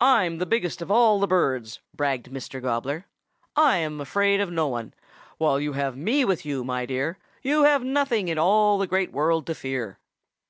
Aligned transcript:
"'I'm 0.00 0.38
the 0.38 0.46
biggest 0.46 0.80
of 0.80 0.90
all 0.90 1.20
the 1.20 1.26
birds,' 1.26 1.78
bragged 1.92 2.30
Mr. 2.30 2.58
Gobbler. 2.62 3.04
'I'm 3.54 4.00
afraid 4.00 4.40
of 4.40 4.50
no 4.50 4.66
one. 4.66 4.94
While 5.36 5.60
you 5.60 5.74
have 5.74 5.94
me 5.94 6.24
with 6.24 6.46
you, 6.46 6.64
my 6.64 6.86
dear, 6.86 7.18
you 7.42 7.64
have 7.64 7.84
nothing 7.84 8.28
in 8.28 8.38
all 8.38 8.78
the 8.78 8.86
Great 8.86 9.12
World 9.12 9.46
to 9.48 9.54
fear.' 9.54 9.98